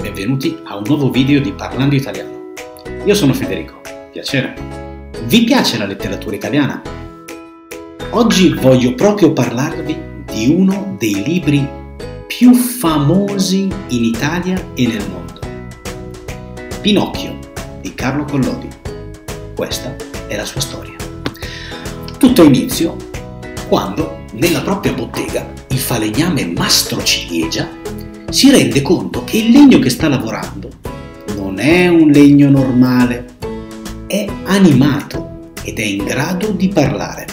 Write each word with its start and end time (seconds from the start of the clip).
benvenuti 0.00 0.58
a 0.64 0.76
un 0.76 0.84
nuovo 0.86 1.10
video 1.10 1.40
di 1.40 1.52
Parlando 1.52 1.94
Italiano. 1.94 2.52
Io 3.04 3.14
sono 3.14 3.34
Federico, 3.34 3.80
piacere. 4.10 4.54
Vi 5.24 5.44
piace 5.44 5.76
la 5.76 5.84
letteratura 5.84 6.34
italiana? 6.34 6.80
Oggi 8.10 8.54
voglio 8.54 8.94
proprio 8.94 9.32
parlarvi 9.32 10.24
di 10.24 10.48
uno 10.48 10.96
dei 10.98 11.22
libri 11.22 11.68
più 12.26 12.54
famosi 12.54 13.68
in 13.88 14.04
Italia 14.04 14.70
e 14.74 14.86
nel 14.86 15.06
mondo. 15.10 15.38
Pinocchio 16.80 17.38
di 17.82 17.94
Carlo 17.94 18.24
Collodi. 18.24 18.68
Questa 19.54 19.94
è 20.26 20.34
la 20.34 20.46
sua 20.46 20.62
storia. 20.62 20.96
Tutto 22.18 22.42
inizio 22.42 22.96
quando 23.68 24.24
nella 24.32 24.62
propria 24.62 24.94
bottega 24.94 25.46
il 25.68 25.78
falegname 25.78 26.46
Mastro 26.46 27.02
Ciliegia 27.02 27.79
si 28.30 28.48
rende 28.50 28.80
conto 28.80 29.24
che 29.24 29.38
il 29.38 29.50
legno 29.50 29.80
che 29.80 29.90
sta 29.90 30.08
lavorando 30.08 30.70
non 31.34 31.58
è 31.58 31.88
un 31.88 32.10
legno 32.10 32.48
normale, 32.48 33.26
è 34.06 34.24
animato 34.44 35.50
ed 35.64 35.78
è 35.78 35.84
in 35.84 36.04
grado 36.04 36.52
di 36.52 36.68
parlare. 36.68 37.26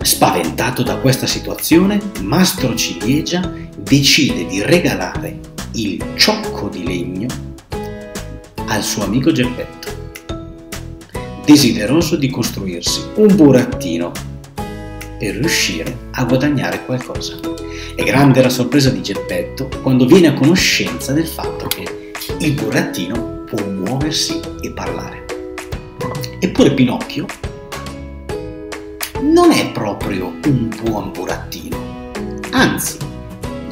Spaventato 0.00 0.84
da 0.84 0.96
questa 0.98 1.26
situazione, 1.26 2.00
Mastro 2.22 2.74
Ciliegia 2.76 3.52
decide 3.76 4.46
di 4.46 4.62
regalare 4.62 5.40
il 5.72 6.02
ciocco 6.14 6.68
di 6.68 6.84
legno 6.84 7.26
al 8.68 8.82
suo 8.82 9.02
amico 9.02 9.32
Geppetto, 9.32 9.88
desideroso 11.44 12.14
di 12.14 12.30
costruirsi 12.30 13.00
un 13.16 13.34
burattino 13.34 14.33
per 15.24 15.36
riuscire 15.36 16.10
a 16.10 16.24
guadagnare 16.24 16.84
qualcosa. 16.84 17.40
È 17.94 18.02
grande 18.04 18.42
la 18.42 18.50
sorpresa 18.50 18.90
di 18.90 19.00
Geppetto 19.00 19.70
quando 19.80 20.04
viene 20.04 20.26
a 20.26 20.34
conoscenza 20.34 21.14
del 21.14 21.26
fatto 21.26 21.66
che 21.66 22.12
il 22.40 22.52
burattino 22.52 23.44
può 23.46 23.58
muoversi 23.64 24.38
e 24.60 24.70
parlare. 24.72 25.24
Eppure 26.40 26.74
Pinocchio 26.74 27.24
non 29.22 29.50
è 29.52 29.72
proprio 29.72 30.34
un 30.44 30.68
buon 30.82 31.10
burattino, 31.10 32.10
anzi 32.50 32.98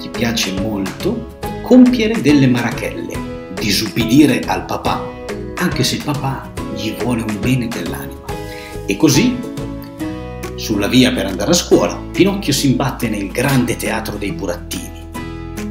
gli 0.00 0.08
piace 0.08 0.52
molto 0.52 1.36
compiere 1.60 2.22
delle 2.22 2.46
marachelle, 2.46 3.52
disubbidire 3.52 4.40
al 4.46 4.64
papà, 4.64 5.06
anche 5.56 5.84
se 5.84 5.96
il 5.96 6.02
papà 6.02 6.50
gli 6.74 6.94
vuole 6.98 7.20
un 7.20 7.38
bene 7.40 7.68
dell'anima. 7.68 8.24
E 8.86 8.96
così 8.96 9.50
sulla 10.62 10.86
via 10.86 11.12
per 11.12 11.26
andare 11.26 11.50
a 11.50 11.54
scuola, 11.54 12.00
Pinocchio 12.12 12.52
si 12.52 12.70
imbatte 12.70 13.08
nel 13.08 13.32
grande 13.32 13.74
teatro 13.74 14.16
dei 14.16 14.30
burattini, 14.30 15.02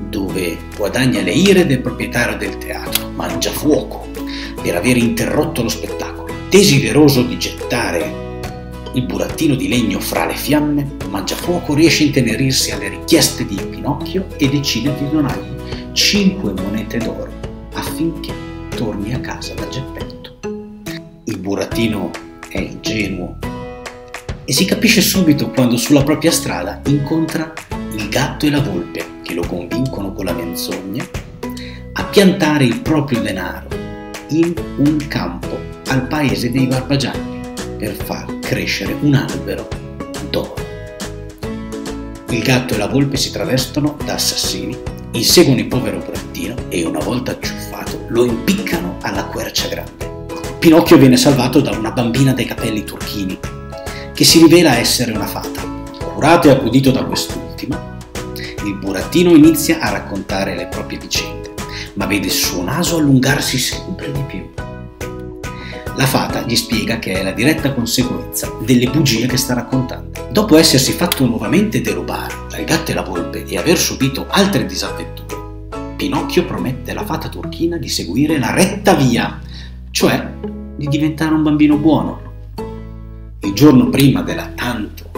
dove 0.09 0.57
guadagna 0.75 1.21
le 1.21 1.31
ire 1.31 1.65
del 1.65 1.79
proprietario 1.79 2.35
del 2.35 2.57
teatro, 2.57 3.09
mangia 3.15 3.51
fuoco, 3.51 4.09
per 4.61 4.75
aver 4.75 4.97
interrotto 4.97 5.63
lo 5.63 5.69
spettacolo. 5.69 6.33
Desideroso 6.49 7.21
di 7.23 7.37
gettare 7.37 8.19
il 8.93 9.05
burattino 9.05 9.55
di 9.55 9.69
legno 9.69 10.01
fra 10.01 10.25
le 10.25 10.35
fiamme, 10.35 10.97
Mangiafuoco 11.07 11.73
riesce 11.73 12.03
a 12.03 12.07
intenerirsi 12.07 12.71
alle 12.71 12.89
richieste 12.89 13.45
di 13.45 13.55
Pinocchio 13.55 14.27
e 14.35 14.49
decide 14.49 14.93
di 14.97 15.09
donargli 15.09 15.93
5 15.93 16.51
monete 16.51 16.97
d'oro 16.97 17.31
affinché 17.75 18.33
torni 18.75 19.13
a 19.13 19.21
casa 19.21 19.53
da 19.53 19.69
Geppetto. 19.69 20.37
Il 21.23 21.37
burattino 21.37 22.11
è 22.49 22.59
ingenuo 22.59 23.50
e 24.45 24.53
si 24.53 24.65
capisce 24.65 25.01
subito 25.01 25.49
quando 25.49 25.77
sulla 25.77 26.03
propria 26.03 26.31
strada 26.31 26.81
incontra 26.85 27.53
il 27.95 28.09
gatto 28.09 28.45
e 28.45 28.49
la 28.49 28.61
volpe 28.61 29.19
che 29.21 29.33
lo 29.33 29.45
convincono 29.45 30.13
con 30.13 30.25
la 30.25 30.33
menzogna 30.33 31.05
a 31.93 32.03
piantare 32.05 32.63
il 32.63 32.81
proprio 32.81 33.21
denaro 33.21 33.67
in 34.29 34.53
un 34.77 35.05
campo 35.07 35.59
al 35.87 36.07
paese 36.07 36.51
dei 36.51 36.67
Barbagianni 36.67 37.41
per 37.77 37.93
far 37.93 38.39
crescere 38.39 38.95
un 39.01 39.13
albero 39.13 39.67
d'oro. 40.29 40.55
Il 42.29 42.41
gatto 42.41 42.73
e 42.73 42.77
la 42.77 42.87
volpe 42.87 43.17
si 43.17 43.31
travestono 43.31 43.97
da 44.05 44.13
assassini, 44.13 44.77
inseguono 45.11 45.59
il 45.59 45.67
povero 45.67 45.97
burattino 45.97 46.55
e 46.69 46.85
una 46.85 46.99
volta 46.99 47.31
acciuffato 47.31 48.05
lo 48.07 48.23
impiccano 48.23 48.97
alla 49.01 49.25
quercia 49.25 49.67
grande. 49.67 50.09
Pinocchio 50.59 50.97
viene 50.97 51.17
salvato 51.17 51.59
da 51.59 51.71
una 51.71 51.91
bambina 51.91 52.33
dai 52.33 52.45
capelli 52.45 52.83
turchini 52.83 53.37
che 54.21 54.27
si 54.27 54.37
rivela 54.37 54.77
essere 54.77 55.13
una 55.13 55.25
fata. 55.25 55.63
Curato 56.13 56.47
e 56.47 56.51
accudito 56.51 56.91
da 56.91 57.05
quest'ultima, 57.05 57.97
il 58.63 58.75
burattino 58.75 59.33
inizia 59.33 59.79
a 59.79 59.89
raccontare 59.89 60.55
le 60.55 60.67
proprie 60.67 60.99
vicende, 60.99 61.55
ma 61.95 62.05
vede 62.05 62.27
il 62.27 62.31
suo 62.31 62.61
naso 62.61 62.97
allungarsi 62.97 63.57
sempre 63.57 64.11
di 64.11 64.21
più. 64.27 64.47
La 65.95 66.05
fata 66.05 66.41
gli 66.41 66.55
spiega 66.55 66.99
che 66.99 67.13
è 67.13 67.23
la 67.23 67.31
diretta 67.31 67.73
conseguenza 67.73 68.47
delle 68.63 68.91
bugie 68.91 69.25
che 69.25 69.37
sta 69.37 69.55
raccontando. 69.55 70.27
Dopo 70.29 70.55
essersi 70.55 70.91
fatto 70.91 71.25
nuovamente 71.25 71.81
derubare 71.81 72.35
dal 72.47 72.63
gatto 72.63 72.91
e 72.91 72.93
la 72.93 73.01
volpe 73.01 73.43
e 73.43 73.57
aver 73.57 73.79
subito 73.79 74.27
altre 74.29 74.67
disavventure, 74.67 75.95
Pinocchio 75.95 76.45
promette 76.45 76.91
alla 76.91 77.05
fata 77.05 77.27
turchina 77.27 77.77
di 77.77 77.89
seguire 77.89 78.37
la 78.37 78.53
retta 78.53 78.93
via, 78.93 79.39
cioè 79.89 80.31
di 80.75 80.87
diventare 80.87 81.33
un 81.33 81.41
bambino 81.41 81.77
buono, 81.77 82.29
il 83.43 83.53
giorno 83.53 83.89
prima 83.89 84.21
della 84.21 84.51
tanto 84.53 85.09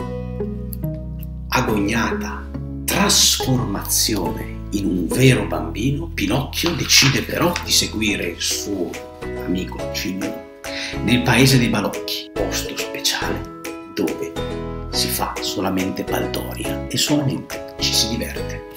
agognata 1.50 2.42
trasformazione 2.86 4.62
in 4.72 4.86
un 4.86 5.08
vero 5.08 5.46
bambino, 5.46 6.08
Pinocchio 6.08 6.72
decide 6.72 7.22
però 7.22 7.52
di 7.66 7.72
seguire 7.72 8.28
il 8.28 8.42
suo 8.42 8.90
amico 9.46 9.78
Cigno 9.94 10.52
nel 11.04 11.22
paese 11.22 11.58
dei 11.58 11.68
balocchi, 11.68 12.32
posto 12.34 12.76
speciale 12.78 13.62
dove 13.94 14.32
si 14.90 15.10
fa 15.10 15.34
solamente 15.42 16.04
baldoria 16.04 16.88
e 16.88 16.98
solamente 16.98 17.76
ci 17.80 17.94
si 17.94 18.10
diverte. 18.10 18.70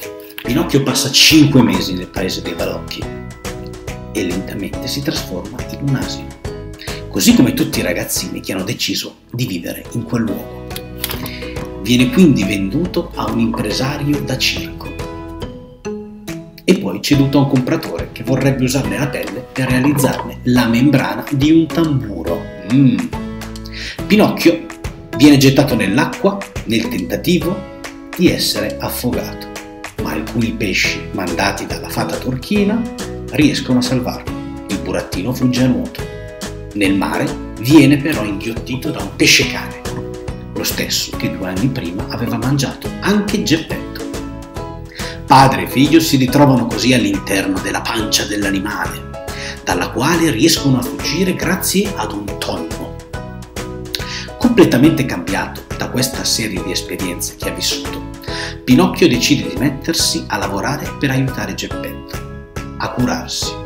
Pinocchio 0.43 0.83
passa 0.83 1.11
cinque 1.11 1.63
mesi 1.63 1.95
nel 1.95 2.09
paese 2.09 2.43
dei 2.43 2.55
balocchi 2.55 3.03
e 4.13 4.25
lentamente 4.25 4.89
si 4.89 5.03
trasforma 5.03 5.57
in 5.71 5.89
un 5.89 5.95
asino 5.95 6.36
così 7.17 7.35
come 7.35 7.55
tutti 7.55 7.79
i 7.79 7.83
ragazzini 7.83 8.41
che 8.41 8.53
hanno 8.53 8.63
deciso 8.63 9.21
di 9.33 9.47
vivere 9.47 9.87
in 9.93 10.03
quel 10.03 10.25
luogo. 10.25 10.67
Viene 11.81 12.11
quindi 12.11 12.45
venduto 12.45 13.11
a 13.15 13.25
un 13.31 13.39
impresario 13.39 14.21
da 14.21 14.37
circo 14.37 14.95
e 16.63 16.79
poi 16.79 17.01
ceduto 17.01 17.39
a 17.39 17.43
un 17.45 17.49
compratore 17.49 18.11
che 18.13 18.23
vorrebbe 18.23 18.65
usarne 18.65 18.99
la 18.99 19.07
pelle 19.07 19.47
per 19.51 19.71
realizzarne 19.71 20.41
la 20.43 20.67
membrana 20.67 21.25
di 21.31 21.53
un 21.53 21.65
tamburo. 21.65 22.39
Mm. 22.71 22.99
Pinocchio 24.07 24.67
viene 25.17 25.39
gettato 25.39 25.75
nell'acqua 25.75 26.37
nel 26.65 26.87
tentativo 26.87 27.81
di 28.15 28.31
essere 28.31 28.77
affogato, 28.79 29.47
ma 30.03 30.11
alcuni 30.13 30.53
pesci 30.53 31.01
mandati 31.13 31.65
dalla 31.65 31.89
fata 31.89 32.19
turchina 32.19 32.79
riescono 33.31 33.79
a 33.79 33.83
salvarlo. 33.83 34.67
Il 34.69 34.81
burattino 34.81 35.33
fugge 35.33 35.63
a 35.63 35.67
nuoto 35.67 36.06
nel 36.77 36.95
mare 36.95 37.55
viene 37.61 37.97
però 37.97 38.23
inghiottito 38.23 38.91
da 38.91 39.01
un 39.03 39.17
pesce 39.17 39.51
cane, 39.51 39.81
lo 40.55 40.63
stesso 40.63 41.17
che 41.17 41.35
due 41.35 41.49
anni 41.49 41.69
prima 41.69 42.07
aveva 42.09 42.37
mangiato 42.37 42.89
anche 43.01 43.43
Geppetto. 43.43 44.05
Padre 45.27 45.63
e 45.63 45.69
figlio 45.69 45.99
si 46.01 46.17
ritrovano 46.17 46.67
così 46.67 46.93
all'interno 46.93 47.59
della 47.61 47.81
pancia 47.81 48.25
dell'animale, 48.27 49.25
dalla 49.65 49.89
quale 49.91 50.31
riescono 50.31 50.79
a 50.79 50.83
fuggire 50.83 51.35
grazie 51.35 51.93
ad 51.97 52.13
un 52.13 52.39
tonno. 52.39 52.95
Completamente 54.39 55.07
cambiato 55.07 55.63
da 55.77 55.89
questa 55.89 56.25
serie 56.25 56.63
di 56.63 56.71
esperienze 56.71 57.37
che 57.37 57.49
ha 57.49 57.55
vissuto, 57.55 58.11
Pinocchio 58.65 59.09
decide 59.09 59.49
di 59.49 59.57
mettersi 59.57 60.25
a 60.29 60.37
lavorare 60.37 60.95
per 60.99 61.11
aiutare 61.11 61.55
Geppetto, 61.55 62.53
a 62.77 62.91
curarsi 62.91 63.65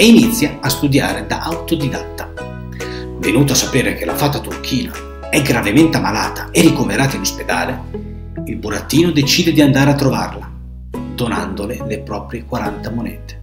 e 0.00 0.06
inizia 0.06 0.58
a 0.60 0.68
studiare 0.68 1.26
da 1.26 1.40
autodidatta. 1.40 2.27
Venuto 3.18 3.52
a 3.52 3.56
sapere 3.56 3.94
che 3.94 4.04
la 4.04 4.14
fata 4.14 4.38
turchina 4.38 4.92
è 5.28 5.42
gravemente 5.42 5.96
ammalata 5.96 6.50
e 6.50 6.60
ricoverata 6.60 7.16
in 7.16 7.22
ospedale, 7.22 7.80
il 8.44 8.56
burattino 8.56 9.10
decide 9.10 9.52
di 9.52 9.60
andare 9.60 9.90
a 9.90 9.94
trovarla, 9.94 10.50
donandole 11.14 11.84
le 11.86 11.98
proprie 11.98 12.44
40 12.44 12.90
monete. 12.90 13.42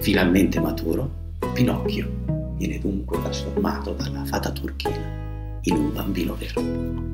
Finalmente 0.00 0.60
maturo, 0.60 1.10
Pinocchio 1.52 2.08
viene 2.56 2.78
dunque 2.78 3.20
trasformato 3.22 3.92
dalla 3.92 4.24
fata 4.24 4.50
turchina 4.50 5.60
in 5.62 5.74
un 5.74 5.92
bambino 5.92 6.36
vero. 6.38 7.11